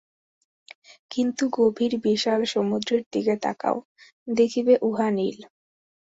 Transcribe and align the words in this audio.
কিন্তু 1.11 1.43
গভীর 1.57 1.93
বিশাল 2.05 2.41
সমুদ্রের 2.53 3.01
দিকে 3.11 3.35
তাকাও, 3.43 3.77
দেখিবে 4.27 4.73
উহা 4.81 5.07
নীল। 5.11 5.39